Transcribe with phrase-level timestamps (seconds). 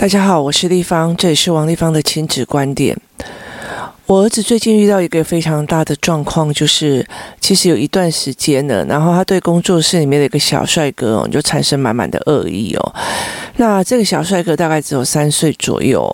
[0.00, 2.96] 大家好，我是立方，这里是王立方的亲子观点。
[4.06, 7.04] 我儿子最近遇到一个非常大的状况，就是
[7.40, 12.94] 其实有一段时间了，然后他对工作室里面的一个小帅哥哦，就产生满满的恶意哦。
[13.56, 16.08] 那这个小帅哥大概只有三岁左右，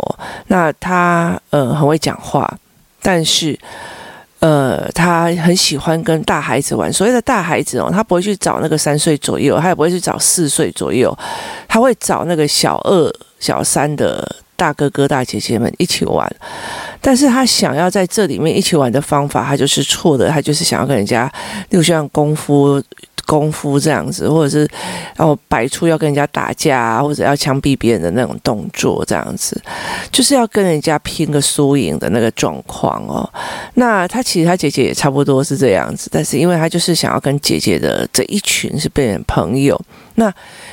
[0.46, 2.58] 那他呃很会讲话，
[3.02, 3.58] 但是。
[4.44, 6.92] 呃，他很喜欢跟大孩子玩。
[6.92, 11.16] 所谓的大孩子哦，他不会去找那个三岁左右，他也不会去找四岁左右，
[11.66, 13.10] 他会找那个小二、
[13.40, 14.22] 小三的
[14.54, 16.30] 大哥哥、大姐姐们一起玩。
[17.04, 20.30] 但是他想要在这里面一起玩的方法，他就是错的。
[20.30, 21.30] 他就是想要跟人家，
[21.68, 22.82] 就像功夫。
[23.26, 24.68] 功夫这样子，或者是
[25.16, 29.58] 然后摆出要跟人家打架啊，或者要枪毙别人的那种动作，这样子，
[30.12, 33.26] 就是要跟人家拼个输赢的那个状况哦。
[33.76, 39.80] 那他其实他姐姐也差不多是这样子，但是因为他就是想要跟姐姐的这一群是变成朋友。
[40.16, 40.30] 那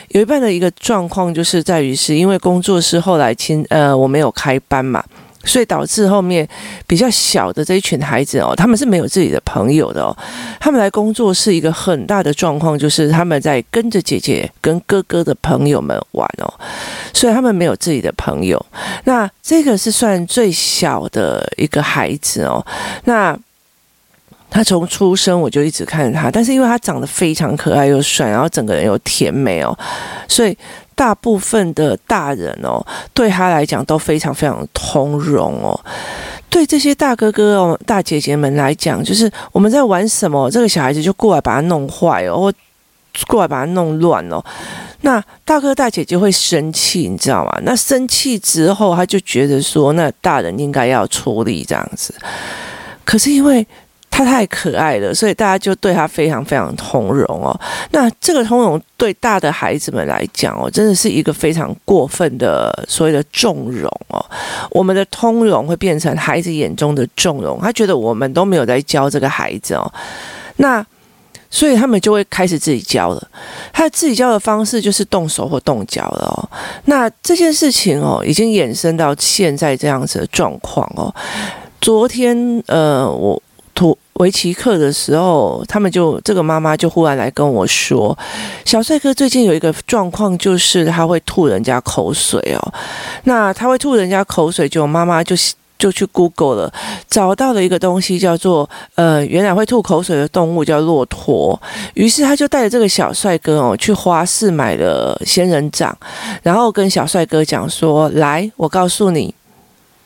[0.09, 5.01] 有一半的一个状况就是在于是因为工作室后来亲呃我没有开班嘛。
[5.43, 6.47] 所以导致后面
[6.85, 10.15] 比较小的这一群孩子哦，他们是没有自己的朋友的哦。
[10.59, 16.53] 他们来工作是一个很大的状况，就是他们在跟着姐姐跟哥哥的朋友们玩哦，
[17.13, 18.63] 所以他们没有自己的朋友。
[19.05, 22.63] 那这个是算最小的一个孩子哦。
[23.05, 23.37] 那
[24.49, 29.77] 他从出生我就一直看着他，但是因为他长得非常可爱又帅，然后整个人又甜美哦，
[30.27, 30.55] 所以。
[31.01, 35.73] 大部分的大人哦，对他来讲都非常非常通融哦。
[36.47, 42.53] 对这些大哥哥哦、大姐姐们来讲，就是我们在玩什么，这个小孩子就过来把他弄坏哦，或
[43.25, 44.39] 过来把他弄乱哦。
[45.01, 47.59] 那大哥大姐就会生气，你知道吗？
[47.63, 52.13] 那生气之后，他就觉得说，那大人应该要出力这样子。
[53.03, 53.65] 可是因为
[54.23, 57.59] 他太可爱了，所以大家就对他非常非常通融哦。
[57.91, 64.23] 那这个通融对大的孩子们来讲哦，真的是一个非常过分的所谓的纵容哦。
[64.69, 69.91] 我们的通融会变成孩子眼中的纵容，他觉得我们都没有在教这个孩子哦。
[70.57, 70.85] 那
[71.49, 73.27] 所以他们就会开始自己教了。
[73.73, 76.49] 他自己教的方式就是动手或动脚了哦。
[76.85, 81.13] 那这件事情哦，已经衍生到现在这样子的状况哦。
[81.79, 83.41] 昨天呃，我。
[84.13, 88.17] 围棋课的时候，他们就这个妈妈就忽然来跟我说，
[88.65, 92.73] 小帅哥最近有一个状况，就是他会吐人家口水哦。
[93.23, 95.35] 那他会吐人家口水，就妈妈就
[95.79, 96.73] 就去 Google 了，
[97.09, 101.59] 找到了一个东西，叫做呃，原来会吐口水的动物叫骆驼。
[101.95, 105.97] 于是他就带着这个小帅哥哦，去花市买了仙人掌，
[106.43, 109.33] 然后跟小帅哥讲说：“来，我告诉你，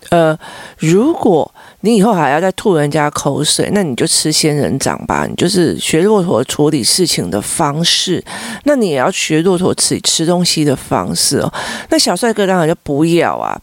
[0.09, 0.37] 呃，
[0.77, 1.49] 如果。”
[1.81, 5.27] 你以后还要再吐人家口水，那你就吃仙人掌吧。
[5.29, 8.23] 你就是学骆驼处理事情的方式，
[8.63, 11.53] 那你也要学骆驼吃吃东西的方式哦。
[11.89, 13.55] 那小帅哥当然就不要啊。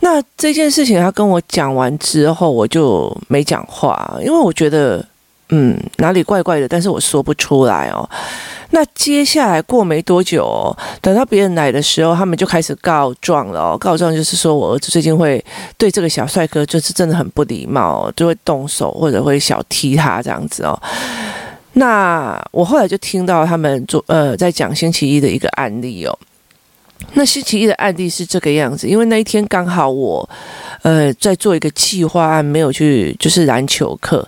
[0.00, 5.06] 那这件事情他跟我讲完之后，我就没讲话，因为我觉得
[5.50, 8.08] 嗯哪里怪怪的，但是我说不出来哦。
[8.70, 13.76] 那接下来过没多久哦，等到别人来的时候，他们就开始告状了。
[13.78, 15.42] 告状就是说我儿子最近会
[15.78, 20.78] 对这个小帅哥就是真的很不礼貌，就会动手或者会小踢他这样子哦。
[21.72, 26.18] 那我后来就听到他们做呃在讲星期一的一个案例哦。
[27.14, 30.28] 那星期一的案例是这个样子，因为那一天刚好我。
[30.82, 34.26] 呃，在做一个计划案，没有去，就是篮球课。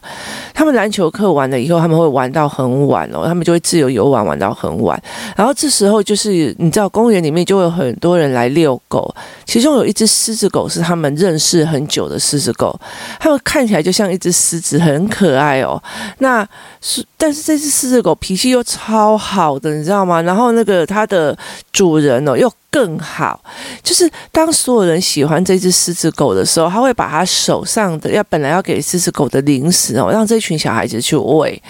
[0.53, 5.01] 他们篮球课完了以后，他们会玩到很晚哦，他们就会自由游玩，玩到很晚。
[5.37, 9.15] 然后这时候就是，你知道，公园里面就会有很多人来遛狗，
[9.47, 12.79] 其中有一只狮子狗是他们认识很久的狮子狗，
[13.21, 15.81] 他们看起来就像一只狮子，很可爱哦。
[16.19, 16.47] 那
[16.81, 20.21] 是，但是这只狮子狗脾气又超好的，你知道吗？
[20.23, 21.39] 然后那个它的
[21.73, 22.53] 主人哦，又。
[22.71, 23.43] 更好，
[23.83, 31.61] 就是当所有人喜欢这只狮子狗的时候，他会把他手上的要本来要给狮子狗的零食哦，让这群小孩子去喂。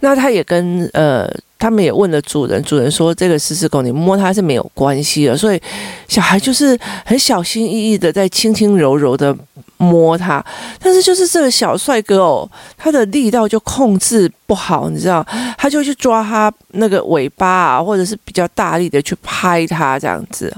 [0.00, 5.60] 那他也跟呃，他们也问了主人，主人说这个狮子狗你摸它是没有关系的，所以
[6.08, 9.36] 小孩就是很小心翼翼的在轻轻柔柔的。
[9.78, 10.44] 摸他，
[10.80, 15.26] 但是就是这个小帅哥哦，他的力道就控制不好，你知道，
[15.56, 20.54] 他就去抓他那个尾巴啊，或者是比较大力的去拍他这样子。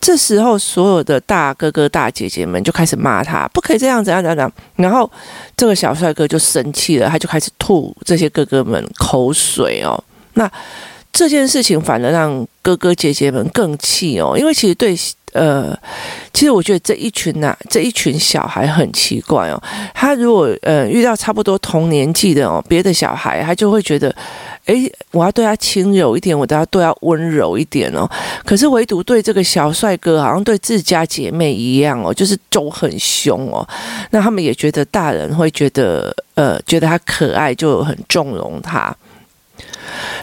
[0.00, 4.52] 这时候，所有的大哥哥大姐姐们就开始骂他，不可以这样，怎样怎样怎样。
[4.76, 5.10] 然后
[5.56, 10.02] 这个小帅哥就生气了，他就开始吐这些哥哥们口水哦。
[10.34, 10.50] 那
[11.12, 14.96] 这件事情反而让哥哥姐姐们更气哦，因为其实对。
[15.34, 15.76] 呃，
[16.32, 19.60] 其实我觉得这一群呐、啊，这一群小孩很奇怪哦。
[19.92, 24.14] 他如果呃遇到差不多同年纪的哦，别的小孩，他就会觉得，
[24.66, 28.08] 诶，我要对他轻柔一点，我都要对他温柔一点哦。
[28.44, 33.68] 可是唯独对这个小帅哥，好像对自家姐妹一样哦，就是都很凶哦。
[34.12, 38.96] 那他们也觉得大人会觉得，呃，觉得他可爱，就很纵容他。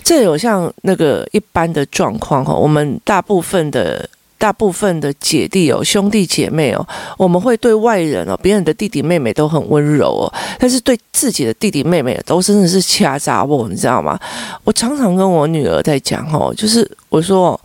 [0.04, 4.10] 这有像那个一般的状况哈，我们大部分的。
[4.42, 6.84] 大部分的姐弟哦，兄弟姐妹哦，
[7.16, 14.20] 我们会对外人哦，别人的弟弟妹妹都很温柔哦，但是对自己的弟弟妹妹都真的是掐杂我，你知道吗？
[14.64, 17.62] 我常常跟我女儿在讲哦，就是我说，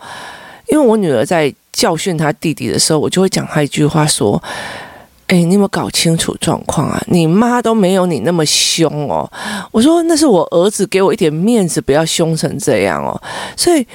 [0.68, 4.34] 因为我女儿在教训她弟弟的时候，我就会讲她一句话说
[5.26, 7.02] ：“哎，你有没有搞清楚状况啊？
[7.08, 9.30] 你妈都没有你那么凶哦。”
[9.72, 13.20] 我说：“那是我儿子给我一点面子，不要凶成这样哦。”
[13.56, 13.86] 所以。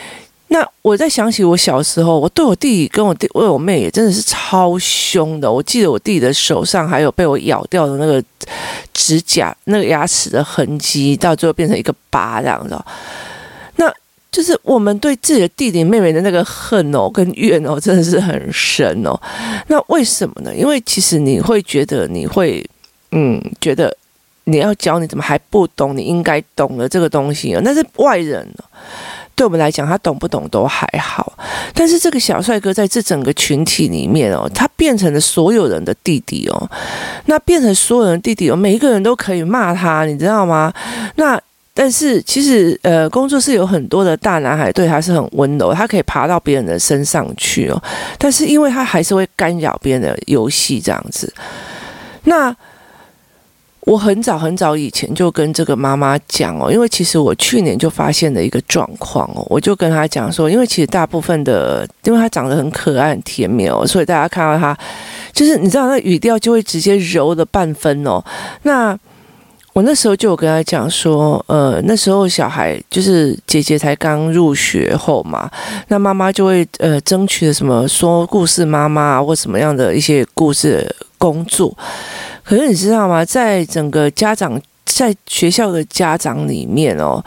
[0.53, 5.49] 那我在想起我小时候，我对我弟弟跟我弟，我我妹也真的是超凶的。
[5.49, 8.21] 我记得我弟弟的手上还有被我咬掉的那个
[8.91, 12.77] 指甲、那个牙齿的痕迹，到最后变成一个疤这样子。
[14.31, 19.19] 就是我们对自己的弟弟妹妹的那个恨哦，跟怨哦，真的是很深哦。
[19.67, 20.55] 那为什么呢？
[20.55, 22.65] 因为其实你会觉得，你会
[23.11, 23.95] 嗯，觉得
[24.45, 28.63] 你要教你怎么还不懂，你应该懂的这个东西哦，那是外人哦。
[29.33, 31.37] 对我们来讲，他懂不懂都还好，
[31.73, 36.69] 但是这个小帅哥在这整个群体里面哦，他变成了所有人的弟弟哦，
[37.25, 40.71] 那变成所有人的弟弟哦，每一个人都可以骂他，你知道吗？
[41.15, 41.41] 那
[41.73, 47.81] 但是其实呃，工作室有很多的大男孩对他是很温柔，他可以爬到别人的身上去哦，
[48.17, 51.33] 但是因为他还是会干扰别人的游戏这样子，
[52.23, 52.55] 那。
[53.85, 64.77] 我很早很早以前就跟这个妈妈讲哦，因为其实我去年就发现了一个状况哦，我就跟她讲说，因为其实大部分的，因为他长得很可爱、很甜美哦，所以大家看到他，
[65.33, 68.23] 就是你知道那语调就会直接柔了半分哦。
[68.61, 68.95] 那
[69.73, 75.49] 我那时候就有跟他讲说，呃，那时候小孩就是姐姐才刚入学后嘛，
[75.87, 81.75] 那妈妈就会呃争取的什么说故事妈妈或什么样的一些故事工作。
[82.43, 83.23] 可是你知道吗？
[83.23, 87.23] 在整个家长在学校的家长里面哦，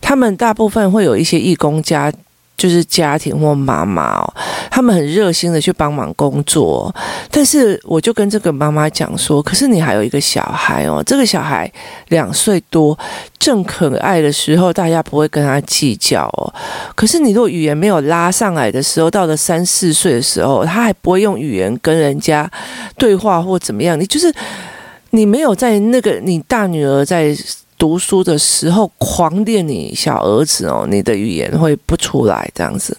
[0.00, 2.12] 他们大部分会有一些义工家，
[2.56, 4.34] 就是家庭或妈妈哦，
[4.70, 6.94] 他们很热心的去帮忙工作。
[7.30, 11.70] 但是我就跟这个妈妈讲说，可是你还有一个小孩哦，这个小孩
[12.08, 12.98] 两岁多，
[13.38, 16.52] 正可爱的时候，大家不会跟他计较哦。
[16.94, 22.50] 可是你如果语言没有拉上来的时候，到了三四岁的时候，他还不会用语言跟人家
[22.96, 24.32] 对话或怎么样，你就是。
[25.10, 27.34] 你没有在那个你大女儿在
[27.78, 32.96] 读书的时候狂练你小儿子哦，你的语言会不出来这样子。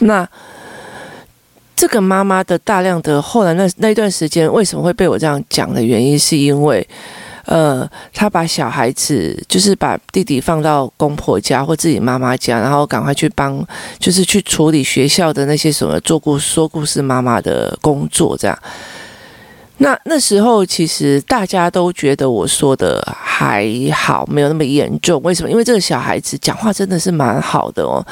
[0.00, 0.28] 那
[1.74, 6.86] 这个妈妈的大量的后来那那段时间为什么会被我这样讲的原因，是因为
[7.44, 13.66] 呃，她把小孩子就是把弟弟放到公婆家或自己妈妈家，然后赶快去帮，
[13.98, 18.56] 就是去处理学校的那些什么做故说故事妈妈的工作这样。
[19.78, 25.20] 那那时候其实大家都觉得我说的还好，没有那么严重。
[25.24, 25.50] 为什么？
[25.50, 28.04] 因为这个小孩子讲话真的是蛮好的哦，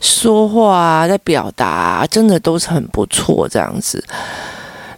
[0.00, 4.02] 说话啊，在表达啊，真的都是很不错这样子。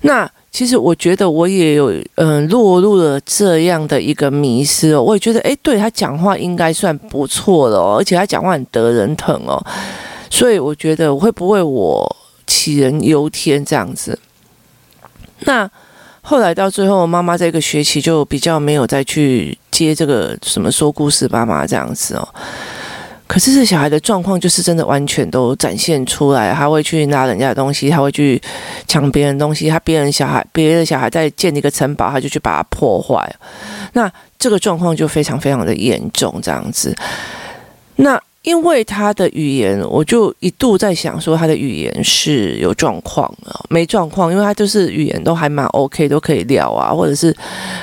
[0.03, 9.63] 那其实我觉得我也有嗯落入了这样的一个迷失哦，我也觉得诶，对他讲话应该算不错的哦，而且他讲话很得人疼哦，
[10.31, 12.17] 所以我觉得会不会我
[12.47, 14.19] 杞人忧天这样子？
[15.41, 15.69] 那。
[16.29, 22.29] 后来到最后，妈妈这个学期就比较没有再去接这个什么说故事妈妈这样子哦。
[23.29, 28.43] 可是这小孩的状况就是真的完全都展现出来，他会去拿人家的东西，他会去
[28.89, 33.33] 抢别人东西，他别人小孩别的小孩在建一个城堡，他就去把它破坏。
[33.93, 36.93] 那这个状况就非常非常的严重，这样子。
[37.95, 38.21] 那。
[38.47, 47.37] 因为他的语言，我就一度在想说他的语言是有状况啊，没状况，因为他就是语言都还蛮 OK，都可以聊啊，或者是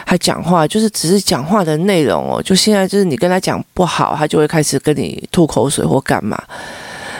[0.05, 6.41] 他讲话就是只是讲话的内容哦，就现在就是你跟他讲不好，他就会开始跟你吐口水或干嘛。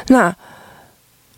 [0.07, 0.33] 那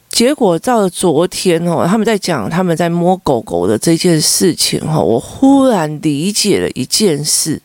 [0.07, 7.59] 结果到了昨天哦，他们在讲他们在摸狗狗的这件事情哈，我忽然理解了一件事，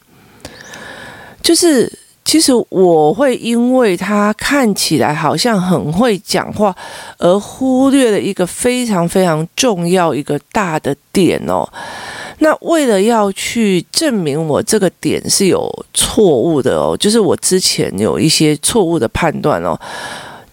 [1.43, 2.00] 就是。
[2.25, 6.75] 其实我会因为他看起来好像很会讲话，
[7.19, 11.69] 而忽略了一个非常非常重要一个大的点哦。
[12.39, 19.79] 那为了要去证明我这个点是有错误的哦，就是我之前有一些错误的判断哦。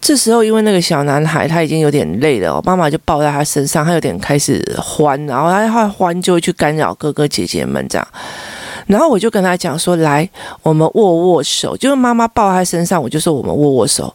[0.00, 8.08] 这时候因为那个小男孩他已经有点累了哦，妈妈就抱在他身上，他有点开始欢，然后他欢就会去干扰哥哥姐姐们这样。
[8.88, 10.28] 然后我就跟他讲说：“来，
[10.62, 14.12] 我们握握手。”就是妈妈抱在身上，我就说我们握握手。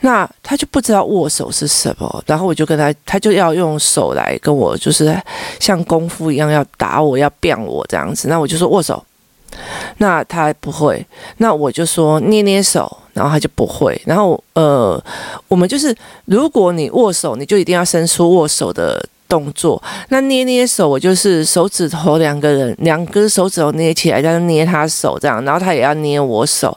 [0.00, 5.16] 那他就不知道握手是什么，然后我就跟他，他就要用手来跟我，就是
[5.60, 8.26] 像功夫一样要打我，要变我这样子。
[8.26, 9.02] 那我就说握手，
[9.98, 11.06] 那他不会。
[11.36, 13.98] 那我就说捏捏手，然后他就不会。
[14.04, 15.00] 然后呃，
[15.46, 19.00] 我们就是如果你握手，你就一定要伸出握手的。
[19.32, 26.76] 动作，那捏捏手，我就是手指头两个人，两根手指头捏起来，这样捏他手这样，然后他也要捏我手，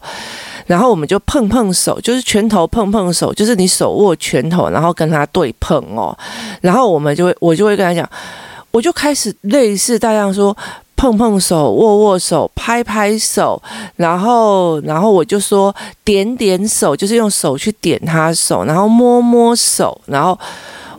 [0.66, 6.18] 然后我们就碰碰手，就是拳头碰碰手，就是你手握拳头，然后跟他对碰哦，
[6.62, 8.10] 然后我们就会，我就会跟他讲，
[8.72, 10.56] 我就开始类似大样说
[10.96, 13.62] 碰碰手、握握手、拍拍手，
[13.98, 20.40] 然后然后我就说点点手，就是用手去点他手，然后摸摸手，然后。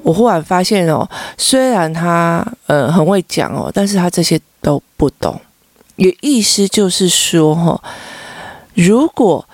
[0.06, 1.04] 我忽然发现哦，
[1.36, 5.36] 虽然他呃很会讲哦，但是他这些都不懂。
[5.96, 7.82] 也意思就是说哈，
[8.74, 9.44] 如果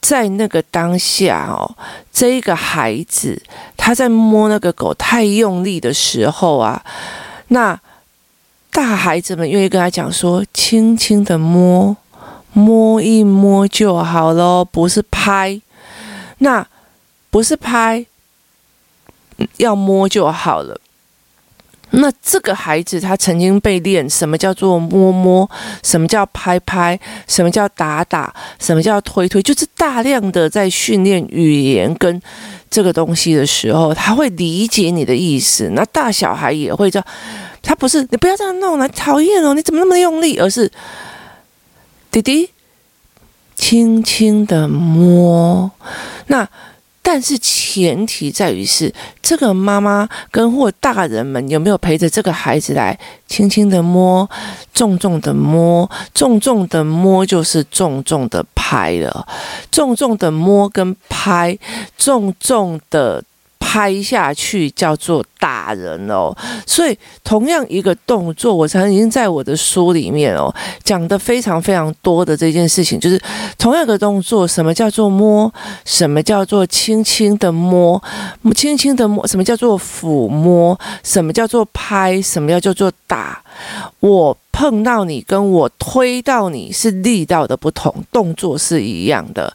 [0.00, 1.76] 在那个当下哦，
[2.12, 3.40] 这一个孩子
[3.76, 6.82] 他在摸那个狗太用力的时候啊，
[7.48, 7.78] 那
[8.72, 11.96] 大孩子们愿意跟他讲说，轻轻的摸，
[12.52, 15.60] 摸一摸就好咯，不是拍，
[16.38, 16.66] 那
[17.30, 18.06] 不是拍。
[19.56, 20.80] 要摸就好了。
[21.92, 25.50] 那这个孩子他曾经被练什么叫做摸摸，
[25.82, 32.22] 什么叫拍拍，什么叫打打，什么叫推推，就是大量的在训练语言跟
[32.70, 35.68] 这个东西的时候，他会理解你的意思。
[35.74, 37.04] 那大小孩也会叫，
[37.60, 40.38] 他不是你不要这样弄了，讨厌哦，你怎么那么用力？
[40.38, 40.70] 而是
[42.12, 42.50] 弟弟
[43.56, 45.68] 轻轻的摸
[46.28, 46.48] 那。
[47.02, 48.92] 但是前提在于是
[49.22, 54.28] 这个妈妈跟或大人们有没有陪着这个孩子来轻轻的摸，
[54.74, 59.26] 重重的摸，重重的摸就是重重的拍了，
[59.72, 61.58] 重重的摸跟拍，
[61.96, 63.24] 重重的。
[63.72, 66.36] 拍下去叫做打人哦，
[66.66, 73.16] 所以同样一个动作，我曾经在我的书里面哦讲的非常非常多的这件事情，就是
[73.56, 75.48] 同样一个动作，什么叫做摸，
[75.84, 78.02] 什么叫做轻轻的摸，
[78.56, 83.40] 轻轻的摸，什么叫做抚摸，什么叫做拍，什么叫做打。
[84.00, 89.54] 我碰到你，跟我推到你是力道的不同，动作是一样的，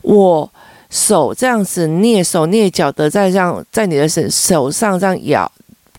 [0.00, 0.50] 我。
[0.90, 5.50] 手这样子蹑手蹑脚的在这样在你的手手上这样咬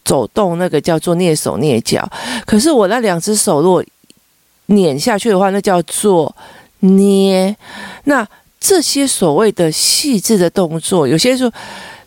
[0.03, 2.07] 走动，那个叫做蹑手蹑脚。
[2.45, 3.83] 可是我那两只手如果
[4.67, 6.35] 碾下去的话，那叫做
[6.79, 7.55] 捏。
[8.03, 8.27] 那
[8.59, 11.51] 这些所谓的细致的动作，有些时候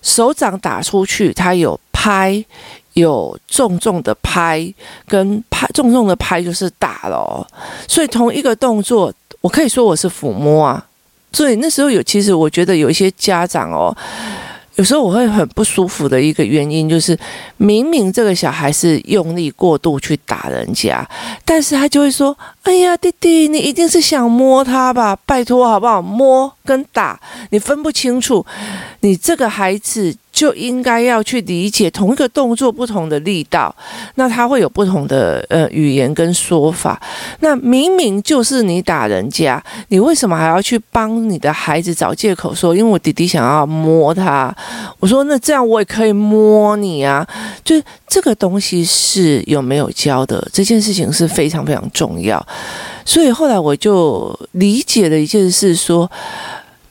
[0.03, 2.45] 手掌打出去，它有拍，
[2.93, 4.73] 有重重的拍，
[5.09, 7.47] 跟拍重重的拍就是打了。
[7.89, 10.87] 所以同一个动作，我可以说我是抚摸啊。
[11.35, 13.95] 所以那时候有，其实我觉得有一些家长哦，
[14.77, 17.19] 有时候我会很不舒服的一个原因，就是
[17.59, 21.07] 明明这个小孩是用力过度去打人家，
[21.45, 25.15] 但是他就会说：“哎呀，弟弟，你一定是想摸他吧？
[25.27, 26.01] 拜托好不好？
[26.01, 28.47] 摸跟打你分不清楚，
[29.01, 33.73] 你这个孩子。”就应该要去理解同一个动作不同的力道，
[34.17, 37.01] 那他会有不同的呃语言跟说法。
[37.39, 44.53] 那明明就是你打人家，你为什么还要去帮你的孩子找借口说，因为我弟弟想要摸他？
[44.99, 47.25] 我说那这样我也可以摸你啊。
[47.63, 52.45] 就这个东西是有没有教的，这件事情是非常非常重要。
[53.05, 56.11] 所以后来我就理解了一件事说。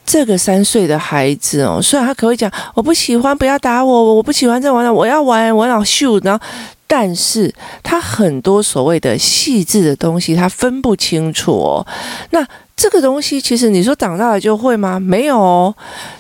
[0.06, 6.46] 这个三岁的孩子哦，虽然他可以讲我不喜欢，不要打我，我不喜欢这玩意，我要玩，我要秀，然后，
[6.86, 11.88] 但是他很多所谓的细致的东西，他分不清楚哦。
[12.32, 12.46] 那
[12.76, 15.00] 这个东西，其实你说长大了就会吗？
[15.00, 15.74] 没有哦，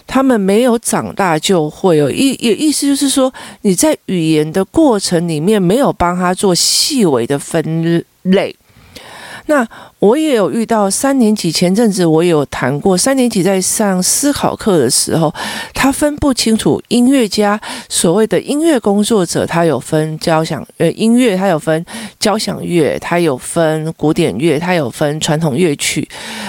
[0.07, 8.55] 他们没有长大就会有意，也意思就是说，你在语言的过程里面没有帮他做细微的分类。
[9.47, 9.67] 那
[9.99, 15.33] 我也有遇到三年级，前阵子我也有谈过，三年级在上思考课的时候，
[15.73, 17.59] 他分不清楚音乐家
[17.89, 21.85] 所谓的音乐工作者，他有分交响呃音乐，他有分
[22.19, 26.07] 交响乐，他有分古典乐，他有分传统乐曲，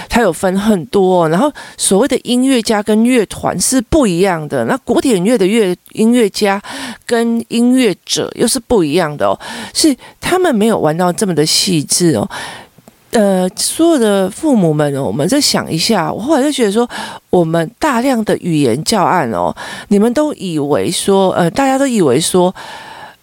[0.09, 1.29] 他有分很多。
[1.29, 6.61] 然后所谓的音乐家跟乐团是不一样的，那古典乐的乐音乐家
[7.07, 9.39] 跟音乐者又是不一样的哦，
[9.73, 12.29] 是他们没有玩到这么的细致哦。
[13.15, 16.89] 呃，所有的父母们，我们再想一下，我后来就觉得说，
[17.31, 19.55] 我们大量的语言教案哦，
[19.87, 22.53] 你们都以为说，呃，大家都以为说，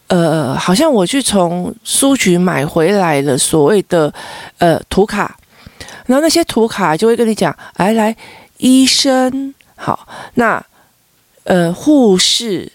[0.07, 4.13] 呃，好像我去从书局买回来了所谓的
[4.60, 5.38] 呃图卡，
[6.05, 8.15] 然后那些图卡就会跟你讲，来来，
[8.60, 10.63] 医生好，那
[11.43, 12.71] 呃护士。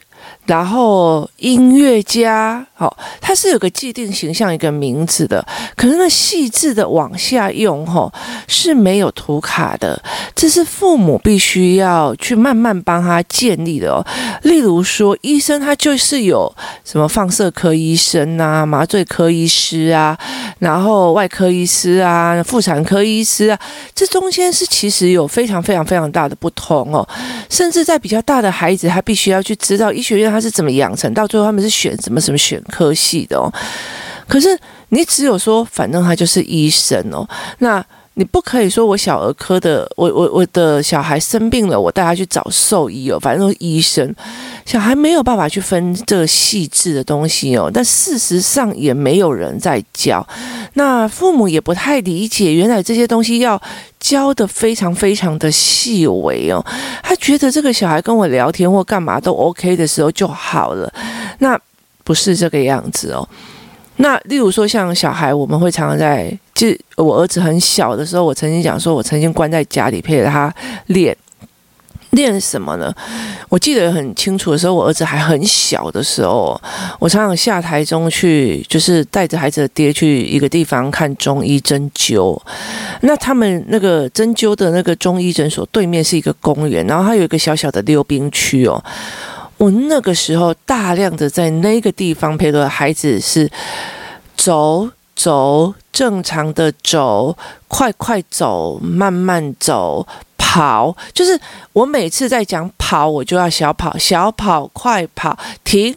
[0.46, 8.12] 然后音乐家，好，他是有个既定形象一个名字的，可是那细致的往下用，吼，
[8.46, 10.00] 是没有图卡的，
[10.36, 14.06] 这是父母必须要去慢慢帮他建立的哦。
[14.42, 20.16] 例如说，医生他就是有什么放射科医生啊、麻醉科医师啊，
[20.60, 23.58] 然后外科医师啊、妇产科医师啊，
[23.96, 27.04] 这中间是其实有非常非常非常大的不同哦，
[27.50, 30.35] 甚至在比较大的孩子，他必须要去知道医学院。
[30.36, 31.12] 他是怎么养成？
[31.14, 33.50] 到最后他们是选什么什么选科系的哦？
[34.28, 34.58] 可是
[34.90, 37.26] 你只有说，反正他就是医生哦。
[37.60, 37.82] 那
[38.18, 43.20] 你不可以说我小儿科的，我我我的小孩生病了，我带他去找兽医哦。
[43.20, 44.14] 反正都是医生，
[44.64, 47.70] 小孩没有办法去分这个细致的东西哦。
[47.72, 50.26] 但事实上也没有人在教，
[50.74, 53.60] 那父母也不太理解，原来这些东西要。
[53.98, 56.64] 教的非常非常的细微哦，
[57.02, 60.92] 他觉得这个小孩跟我聊天或干嘛都 OK 的时候就好了，
[61.40, 61.58] 那
[62.04, 63.28] 不是这个样子哦。
[63.98, 70.54] 那例如说像小孩，我们会常常在，就我儿子很小的时候，我曾经讲说，我曾经关在家里陪着他
[70.86, 71.16] 练。
[72.10, 72.90] 练什么呢？
[73.50, 76.58] 我记得很清楚的时候，我儿子还很小的时候，
[76.98, 82.40] 我常常下台中去，就是带着孩子的爹去一个地方看中医针灸。
[83.02, 88.82] 那他们那个针灸的那个中医诊所对面是一个公园，然后它有一个小小的溜冰区哦。
[89.58, 93.50] 我那个时候大量的在那个地方陪的孩子是
[94.36, 97.36] 走走，正常的走，
[97.68, 100.06] 快快走，慢慢走。
[100.38, 101.38] 跑，就是
[101.74, 105.94] 我每次在讲跑，我就要小跑、小跑、快跑、停、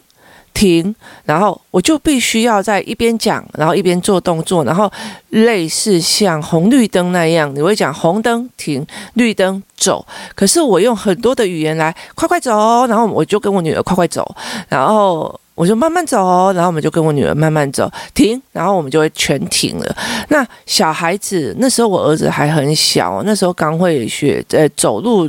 [0.52, 4.90] 停，然后我就必须要在一边讲，然后一边做动作，然后
[5.30, 10.06] 类似像红绿灯那样，你会讲红灯停，绿灯走。
[10.34, 14.34] 可是我用很多的语言来快快走，然后我就跟我女儿快快走，
[14.68, 15.38] 然后。
[15.56, 19.96] 我就慢慢走，然后我们就跟我女儿慢慢走，停，然后我们就会全停了。
[20.28, 25.28] 那小孩子那时候我儿子还很小，那时候刚会学，呃，走路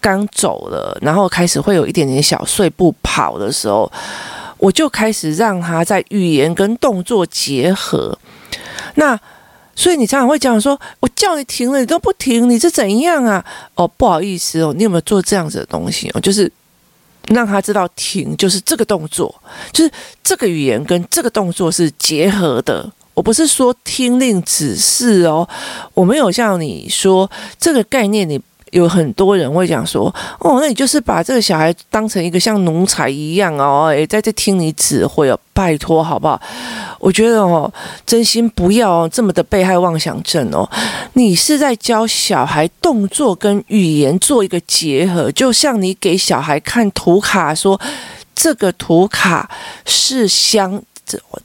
[0.00, 3.90] 刚走了，然后开始会有一点点小碎步跑的时候，
[4.60, 8.16] 我就开始让他在语言跟动作结合。
[8.94, 9.18] 那
[9.74, 13.44] 所以你常常会讲说，我叫你停了，你都不停，你是怎样啊？
[13.74, 16.20] 哦，不好意思哦，你有没有做这样子的东西哦？
[16.20, 16.50] 就是。
[17.28, 19.32] 让他知道停就是这个动作，
[19.70, 22.90] 就是这个语言跟这个动作是结合的。
[23.14, 25.48] 我不是说听令指示哦，
[25.94, 28.40] 我没有像你说这个概念你。
[28.70, 36.40] 有很多人会讲说，哦，那你就是把这个小孩当成一个像奴才一样哦，也在这听你指挥哦，拜托好不好？
[36.98, 37.72] 我觉得哦，
[38.06, 40.68] 真心不要这么的被害妄想症哦。
[41.14, 47.80] 你是在教小孩动作跟语言做一个结合，就像你给小孩看图卡说，
[48.34, 49.50] 这个图卡
[49.84, 50.82] 是香。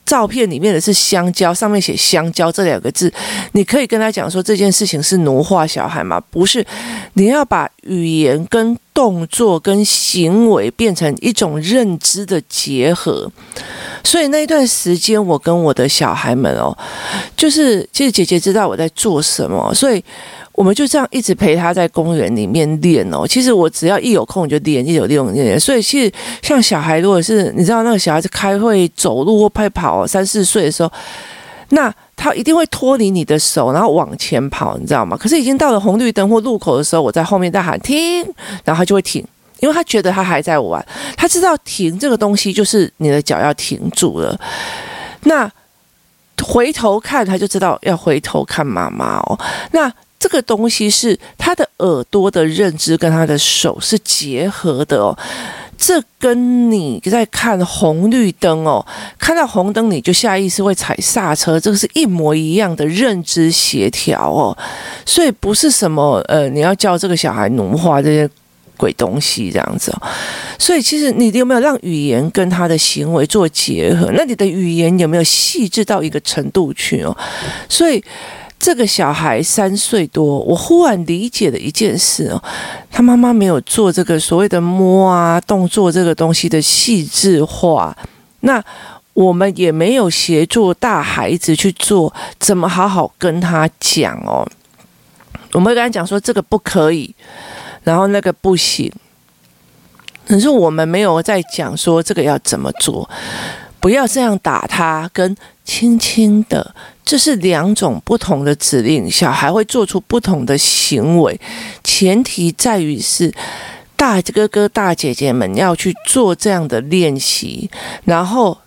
[0.06, 3.12] 照片里面的是香蕉，上面写香蕉这两个字，
[3.54, 6.22] 你可以跟他讲说，这件事情是奴化小孩吗？
[6.30, 6.66] 不是，
[7.14, 13.32] 你要把语言跟动作跟行为变成一种认知的结合。
[14.04, 16.78] 所以那一段时间，我跟我的小孩们哦，
[17.38, 20.04] 就是其实姐姐知道我在做什么，所以。
[20.56, 23.28] 我们就这样一直陪他在公园里面练哦。
[23.28, 25.60] 其实我只要一有空就练，一有练练。
[25.60, 30.90] 所以其实像小孩，如果是你知道那个小孩子开会走路或快跑，三四岁的时候，
[31.70, 35.18] 那他一定会脱离你的手，然后往前跑，你知道吗？
[35.18, 38.24] 可是已经到了红绿灯或路口的时候，我在后面大喊停，
[38.64, 39.22] 然后他就会停，
[39.60, 40.84] 因为他觉得他还在玩，
[41.18, 44.40] 他知道停这个东西就是你的脚要停住了。
[45.24, 45.52] 那
[46.42, 49.38] 回头看，他就知道要回头看妈妈哦。
[49.72, 49.92] 那
[50.26, 55.16] 这个东西是他的耳朵的认知跟他的手是结合的哦，
[55.78, 58.84] 这跟你在看红绿灯哦，
[59.20, 64.58] 看到红灯你就下意识会踩刹车，这个是一模一样的认知协调哦，
[65.06, 68.28] 所以不是什么呃，你要教这个小孩奴化这些
[68.76, 70.02] 鬼东西这样子哦，
[70.58, 74.12] 所以其实你有没有让语言跟他的行为做结合？
[74.16, 77.16] 那你的语言有没有细致到一个程度去哦？
[77.70, 78.04] 所以。
[78.60, 82.44] 这个小孩三岁多，我忽然理解了一件事哦，
[82.90, 87.96] 他妈妈没有做这个所谓的摸啊动作这个东西的细致化，
[88.40, 88.64] 那
[89.14, 94.48] 我们也没有协助大孩子去做，怎么好好跟他讲哦？
[95.54, 97.14] 我们会跟他讲说这个不可以，
[97.84, 98.92] 然后那个不行，
[100.28, 103.08] 可是我们没有在讲说这个要怎么做。
[103.80, 106.74] 不要这样打他，跟轻轻的，
[107.04, 111.38] 这是两种不同的指令，小孩会做出不同的行为，
[111.84, 113.34] 前提在于是
[113.98, 117.70] 大哥哥大姐姐们要去做这样的练习，
[118.06, 118.60] 然后。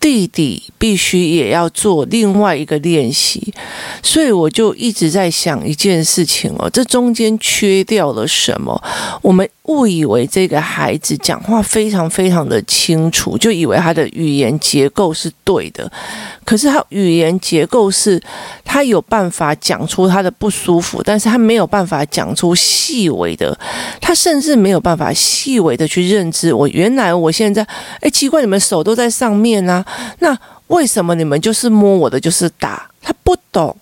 [0.00, 3.52] 弟弟必须也要做另外一个练习，
[4.02, 8.82] 所以我就一直在想一件事情哦，这中间缺掉了什么？
[9.20, 15.92] 我们误以为这个孩子讲话非常非常的清楚，就以为他的语言结构是对的。
[16.50, 18.20] 可是他语言结构是，
[18.64, 23.56] 他有办法讲出他的不舒服，但是他没有办法讲出细微的，
[24.00, 26.52] 他甚至没有办法细微的去认知。
[26.52, 27.64] 我原来我现在，
[28.00, 29.86] 哎，奇怪，你们手都在上面啊。
[30.18, 30.36] 那
[30.66, 32.90] 为什么你们就是摸我的就是打？
[33.00, 33.76] 他不懂，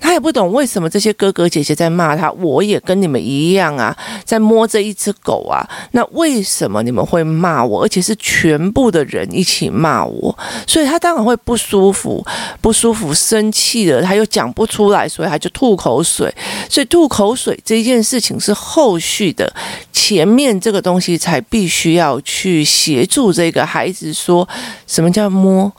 [0.00, 5.68] 他也不懂为什么这些哥哥姐姐在骂他，我也跟你们一样啊，在摸这一只狗啊。
[5.92, 7.82] 那为什么你们会骂我？
[7.82, 12.24] 而且是全部的人一起骂我，所以他当然会不舒服，
[12.60, 16.32] 不舒服，生气了，他又讲不出来，所以他就吐口水。
[16.70, 19.52] 所以吐口水这件事情是后续的，
[19.92, 24.48] 前面这个东西才必须要去协助这个孩子说
[24.86, 25.70] 什么叫摸。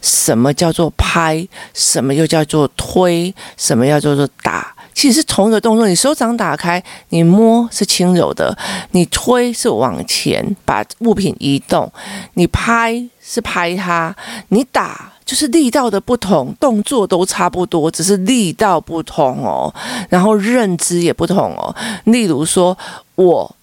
[0.00, 1.46] 什么叫做拍？
[1.74, 3.34] 什么又叫做推？
[3.56, 4.74] 什么叫做打？
[4.94, 5.86] 其实同一个动作。
[5.86, 8.56] 你手掌打开，你摸是轻柔的，
[8.90, 11.90] 你推是往前把物品移动，
[12.34, 14.14] 你拍是拍它，
[14.48, 19.72] 你打就是力道的不同，动作都差不多，只是力道不同哦。
[20.08, 21.74] 然后认知也不同哦。
[22.04, 22.76] 例如说，
[23.14, 23.54] 我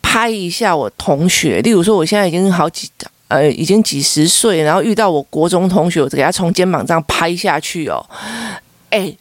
[0.00, 2.88] 拍一下我同学，例如说，我现在已经好几。
[3.28, 8.04] 呃，已经几十岁，然后遇到我国中同学，我就给他从肩膀这样拍下去哦，
[8.90, 9.12] 哎，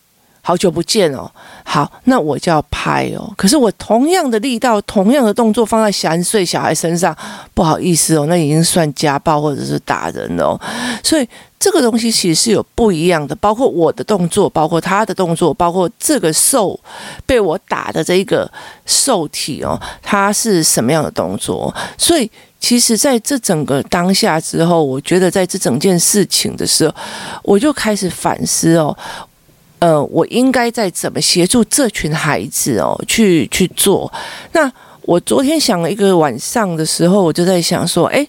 [0.42, 1.32] 好久不见哦，
[1.64, 3.34] 好，那我就要拍哦。
[3.38, 7.16] 可是我同样的力道，同样的动作放在三岁小孩身上，
[7.54, 10.62] 不好意思哦，那已经算家暴或者是打人了哦。
[11.02, 16.78] 所以这个东西其实是有不一样的，包括我的动作，包括他的动作，包括这个受
[17.26, 18.52] 被我打的这一个
[18.86, 21.74] 受体哦，它是什么样的动作？
[21.98, 22.30] 所以。
[22.64, 26.96] 其实，在这整个当下之后，我觉得在这整件事情的时候，
[27.44, 28.98] 我就开始反思哦，
[29.80, 34.10] 呃，我应该在怎么协助这群孩子哦，去去做。
[34.54, 34.72] 那
[35.02, 38.26] 我昨天想了一个晚上的时候，我就在想说，诶，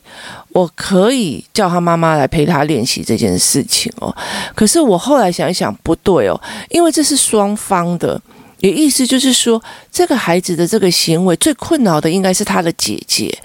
[0.48, 4.12] 我可以叫他妈妈来陪他练习这件事情哦。
[4.52, 8.20] 可是我后来想一想，不对哦，因为这是双方的。
[8.58, 13.36] 也意思就是说，这个孩子的这个行为最困扰的应该是他的姐姐。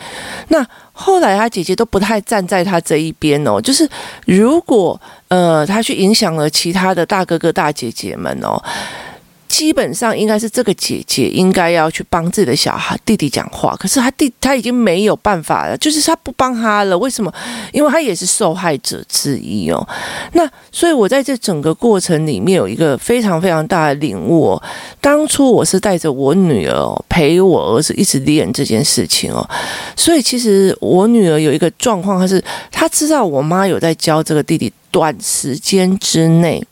[0.49, 3.87] 那后来他姐姐都不太站在他这一边哦，就是
[4.25, 8.61] 如果呃他去影响了其他的大哥哥大姐姐们哦。
[9.49, 16.97] 基本上应该是这个姐姐应该要去帮自己的小孩弟弟讲话，可是他弟他已经没有办法了，就是他不帮他了。
[16.97, 17.33] 为什么？
[17.73, 19.85] 因为他也是受害者之一哦。
[20.33, 24.63] 那所以我在这整个过程里面有一个非常非常大的领悟哦。
[25.01, 29.45] 当初我是带着我女儿陪我儿子一直练这件事情哦，
[29.95, 36.63] 所以其实我女儿有一个状况，她是她知道我妈有在教这个弟弟，短时间之内。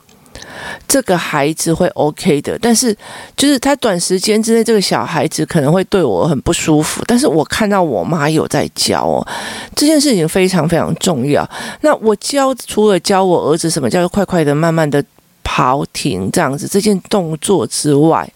[0.88, 2.96] 这个孩子会 OK 的，但是
[3.36, 7.04] 就是他短时间之内，这个小孩子可能会对我很不舒服。
[7.06, 9.28] 但是我看到我妈有在教哦，
[9.76, 11.48] 这件事情非常非常重要。
[11.82, 15.04] 那我教除了教我儿子什么叫做快快的、慢慢的
[15.44, 18.30] 跑停这样子这件动作之外，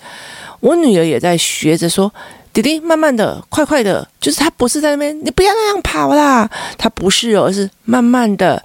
[0.60, 2.12] 我女儿也在学着说
[2.54, 8.64] ：“弟弟，慢慢的、快快的，就是他不是在那边，你不要那样跑啦，他不是，而是慢慢的。”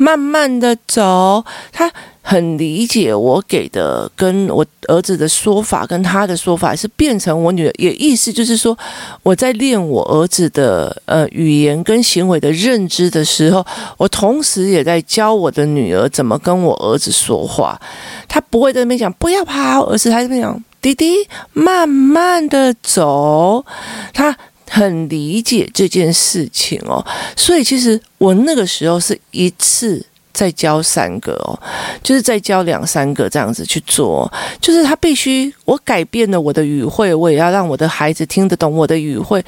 [0.00, 1.90] 慢慢的走，他
[2.30, 8.76] 很理解我给的跟我儿子的说法，跟他的说法是变成我女儿，也意思就是说，
[9.22, 13.64] 我在练我儿子的呃语言跟行为的认知的时候，
[13.96, 17.80] 我同时也在教我的女儿怎么跟我儿子说话。
[18.28, 23.64] 他不会在那边讲不要跑，而是他在那边讲弟弟慢慢的走，
[24.12, 24.36] 他。
[24.70, 27.02] 很理解这件事情哦，
[27.34, 30.04] 所以其实我那个时候是一次
[30.38, 31.58] 再教三个哦，
[32.00, 39.44] 就是再教两三个这样子去做，就是他必须我改变了我的语汇，我也要让我的孩子听得懂我的语汇，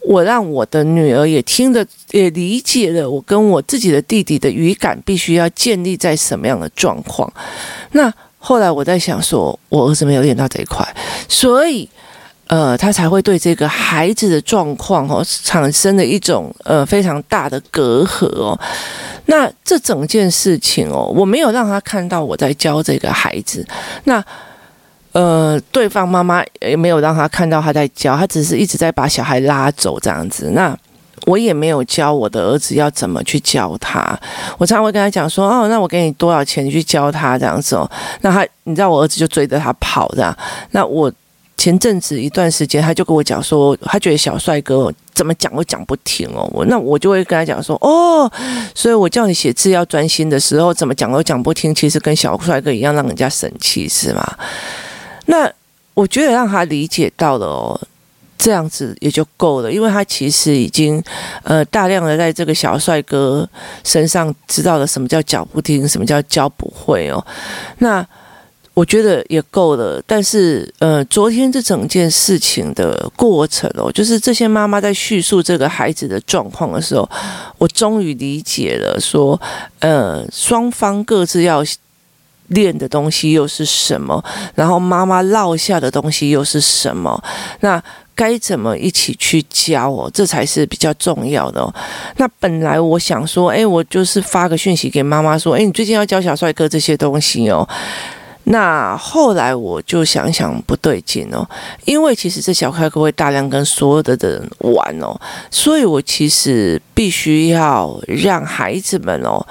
[0.00, 7.32] 我让我的女儿也听得也理解了我跟我自己的弟弟的语感必须要建立在什么样的状况。
[7.92, 10.86] 那后来我在想说，我儿子没有练到这一块，
[11.26, 11.88] 所以。
[12.46, 18.58] 呃，他才会对这个孩子的状况哦产生了一种呃非常大的隔阂哦。
[19.26, 23.66] 那这整件事情哦，我没有让他看到我在教这个孩子。
[24.04, 24.22] 那
[25.12, 30.50] 呃，对方妈妈也没有让他看到他在教，他只是一直在把小孩拉走这样子。
[30.54, 30.76] 那
[31.26, 34.18] 我也没有教我的儿子要怎么去教他。
[34.58, 40.36] 我常常会跟他讲说：“哦，那我给你多少钱，去教他这样子哦。”那他，你知道，我儿子就追着他跑这样。
[40.72, 41.10] 那我
[41.56, 46.48] 前阵子一段时间，他就跟我讲说，他觉得小帅哥怎么讲都讲不听哦。
[46.52, 48.30] 我那我就会跟他讲说：“哦，
[48.74, 54.36] 所以我叫你写字要专心的时候，怎么讲都讲不听，其实跟小帅哥一样，让人家生气是吗？”
[55.26, 55.50] 那
[55.94, 57.80] 我觉得让他理解到了哦。
[58.36, 61.02] 这样子也就够了，因为他其实已经
[61.44, 63.48] 呃大量的在这个小帅哥
[63.84, 67.24] 身上知道了什么叫讲不听，什么叫教不会哦。
[67.78, 68.06] 那
[68.74, 70.02] 我觉得也够了。
[70.06, 77.08] 但是呃，昨天这整件事情的过程哦，就是这些妈妈在叙述这个孩子的状况的时候，
[77.56, 79.40] 我终于理解了说，
[79.78, 81.64] 呃双方各自要
[82.48, 84.22] 练的东西又是什么，
[84.54, 87.22] 然后妈妈落下的东西又是什么，
[87.60, 87.82] 那。
[88.16, 90.08] 该怎么一起去教哦？
[90.14, 91.74] 这才是比较重要的。
[92.16, 97.68] 那本来我想说，哎，我就是发个讯息给妈妈说，哎，你最近要教小帅哥这些东西哦。
[98.44, 101.48] 那后来我就想想不对劲哦，
[101.84, 105.18] 因为其实这小开哥会大量跟所有的人玩哦，
[105.50, 109.44] 所以我其实必须要让孩子们哦。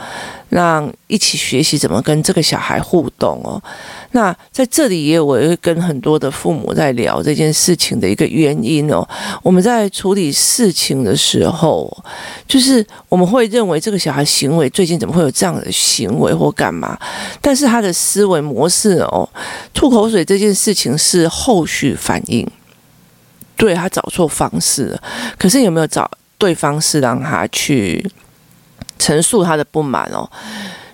[0.54, 3.60] 让一起学习怎么跟这个小孩互动哦。
[4.12, 9.08] 那在这里也我也会跟很多的父母在聊这件事情的一个原因哦。
[9.42, 11.92] 我们在处理事情的时候，
[12.48, 16.96] 就是我们会认为这个小孩行为最近怎么会有这样的行为或干嘛？
[17.42, 19.28] 但是他的思维模式哦，
[19.74, 22.48] 吐口水这件事情是后续反应，
[23.58, 25.02] 对，他找错方式了。
[25.40, 28.08] 可是有没有找对方式让他去？
[29.04, 30.30] 陈述他的不满哦，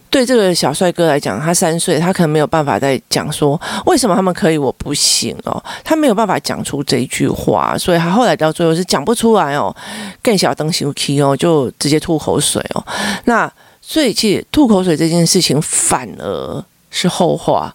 [0.10, 9.76] 对这个小帅哥来讲，他三岁，他可能没有办法再讲说为什么他们可以，我不行哦，他没有办法讲出这一句话，所以他后来到最后是讲不出来哦，
[10.24, 12.84] 更小灯羞气哦，就直接吐口水哦。
[13.26, 16.66] 那所以其实吐口水这件事情反而。
[16.90, 17.74] 是后话。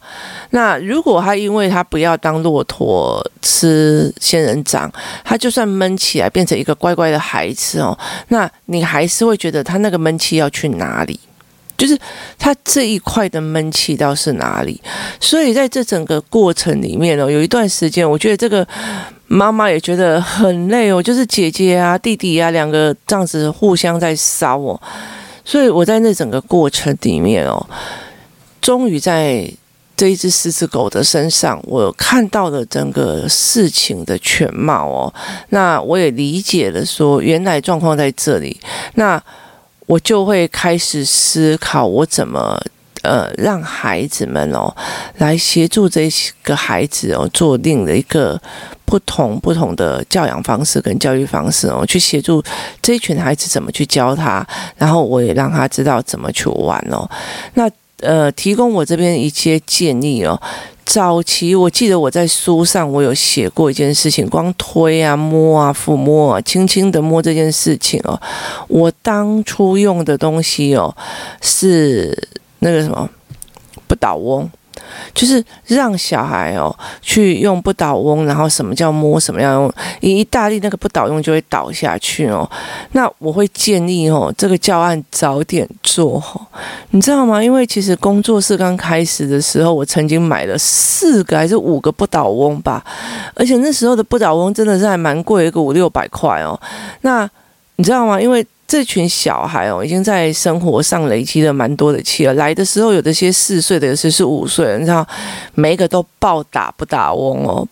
[0.50, 4.90] 那如果他因为他不要当骆驼吃仙人掌，
[5.24, 7.98] 他就算闷起来变成一个乖乖的孩子哦，
[8.28, 11.18] 那你还是会觉得他那个闷气要去哪里？
[11.76, 11.98] 就是
[12.38, 14.80] 他这一块的闷气到是哪里？
[15.18, 18.64] 所以在这整个过程里面哦，有一段时间，我觉得这个
[19.26, 24.80] 妈妈也觉得很累哦，就是姐姐啊、弟弟啊两个这样子互相在烧哦，
[25.44, 27.66] 所以我在那整个过程里面哦。
[28.64, 29.46] 终于在
[29.94, 35.12] 这一只狮子狗的身上，我看到了整个事情的全貌哦。
[35.50, 38.58] 那我也理解了，说原来状况在这里。
[38.94, 39.22] 那
[39.84, 42.58] 我就会开始思考，我怎么
[43.02, 44.74] 呃让孩子们哦
[45.18, 46.08] 来协助这
[46.42, 48.40] 个孩子哦做另一个
[48.86, 52.42] 不同不同的教养方式跟教育方式哦，去协助
[52.80, 54.44] 这一群孩子怎么去教他，
[54.78, 57.06] 然后我也让他知道怎么去玩哦。
[57.52, 57.70] 那。
[58.04, 60.40] 呃，提供我这边一些建议哦。
[60.84, 68.20] 早期我记得我在书上我有写过一件事情，光推啊、摸啊、抚摸啊、轻轻的摸这件事情哦。
[68.68, 70.94] 我当初用的东西哦，
[71.40, 73.08] 是那个什么
[73.86, 74.48] 不倒翁。
[75.14, 82.48] 就是让小孩哦去用不倒翁，然后什么叫摸，什么样用，一一大力那个不倒翁就会倒下去哦。
[82.92, 86.40] 那我会建议哦，这个教案早点做哦，
[86.90, 87.42] 你知道吗？
[87.42, 92.84] 因为其实工作室刚开始的时候，我曾经买了四个还是五个不倒翁吧，
[93.34, 96.58] 而且那时候的不倒翁真的是还蛮贵，一个五六百块哦。
[97.00, 97.28] 那
[97.76, 98.20] 你知道吗？
[98.20, 102.34] 因为这群小孩哦，已经在生活上累积了蛮多的气了。
[102.34, 105.06] 来的时候有的些四岁的，有些是五岁，你知道，
[105.54, 107.64] 每一个都暴打不倒翁哦，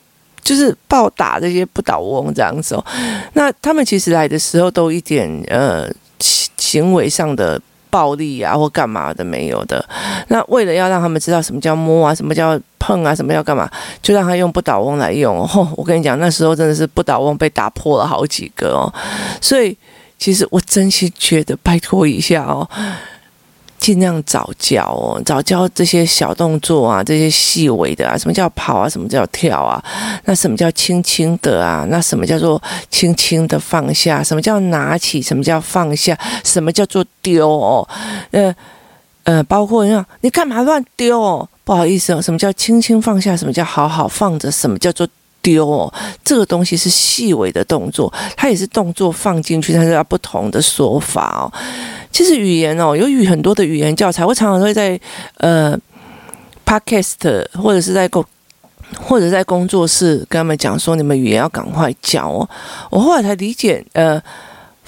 [0.44, 2.84] 就是暴打这些不倒翁这样子哦。
[3.32, 7.60] 那他们其实来的时候都一点呃行为上的
[7.90, 9.84] 暴力啊或干嘛的没有的。
[10.28, 13.68] 那为了要让他们知道什么叫摸啊，什么叫碰啊，什么叫干嘛，
[14.00, 15.68] 就让他用不倒翁来用哦。
[15.76, 18.94] 我跟你讲，那时候真的是不倒翁被打破了好几个哦，
[19.40, 19.76] 所以。
[20.22, 22.68] 其实我真心觉得，拜托一下哦，
[23.76, 29.82] 尽量早教哦，早教这些小动作啊，这些细微的啊，什么叫跑啊，什么叫跳啊，
[30.24, 37.88] 那什么叫轻轻的啊，那什么叫做轻轻的放下，什么叫拿起，什么叫放下，什么叫做丢哦，
[38.30, 38.54] 呃
[39.24, 45.04] 呃，包括像你干嘛乱丢哦，不好意思哦，什么叫轻轻放下，什么叫好好放着，什么叫做。
[45.42, 45.92] 丢哦，
[46.24, 51.52] 这个东西是细微的动作，它也是动作放进去，它是要不同的说法哦。
[52.10, 54.98] 其实语言哦，有语很多的语言教材，我常常会在
[55.38, 55.76] 呃
[56.64, 58.24] ，podcast 或者是在工
[59.00, 62.48] 或者在工作室跟他们讲说，你们语言要赶快教哦。
[62.90, 64.22] 我后来才理解，呃。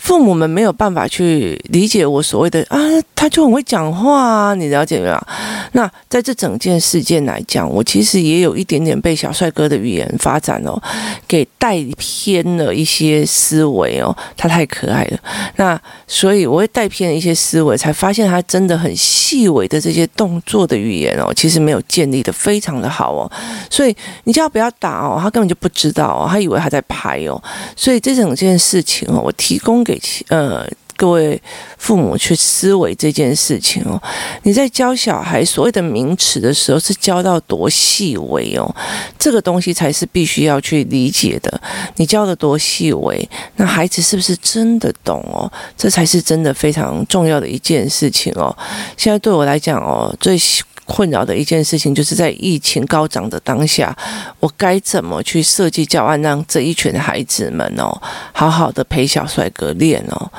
[0.04, 2.78] 父母们没有办法去理解我所谓的啊，
[3.14, 5.26] 他就很会讲话啊，你了解没有？
[5.72, 10.78] 那在这整件事件来讲，我其实也有一点点被小帅哥的语言发展哦，
[11.26, 15.18] 给带偏了一些思维哦，他太可爱了。
[15.56, 23.32] 那所以我会带偏了一些思维，才发现他真的很细微的这些动作的语言哦，其实没有建立得非常的好哦。
[23.70, 27.42] 所以你叫他不要打哦，他根本就不知道哦，他以为他在拍哦。
[27.74, 29.93] 所以这整件事情哦，我提供给
[30.28, 30.66] 呃。
[30.96, 31.42] 各位
[31.76, 34.00] 父母去思维这件事情哦，
[34.44, 38.74] 你在教小孩所谓的名词的时候，是教到多细微哦？
[39.18, 41.60] 这个东西才是必须要去理解的。
[41.96, 45.50] 你教的多细微，那孩子是不是真的懂哦？
[45.76, 48.56] 这才是真的非常重要的一件事情哦。
[48.96, 50.38] 现在对我来讲哦，最。
[50.84, 53.96] 困扰的一件事情，就是在疫情高涨的当下，
[54.40, 58.00] 我该怎么去设计教案，让这一群孩子们哦，
[58.32, 60.30] 好好的陪小帅哥练哦。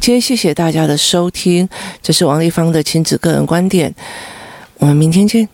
[0.00, 1.68] 今天谢谢大家的收听，
[2.02, 3.94] 这是王立芳的亲子个人观点，
[4.78, 5.48] 我们明天见。